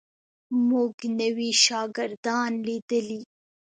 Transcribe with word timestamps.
موږ 0.67 0.95
نوي 1.19 1.51
شاګردان 1.65 2.51
لیدلي. 2.67 3.21